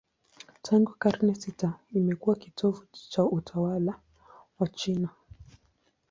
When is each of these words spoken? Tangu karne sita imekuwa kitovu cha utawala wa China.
Tangu 0.61 0.91
karne 0.99 1.35
sita 1.35 1.73
imekuwa 1.93 2.35
kitovu 2.35 2.85
cha 3.09 3.23
utawala 3.23 3.99
wa 4.59 4.67
China. 4.67 5.09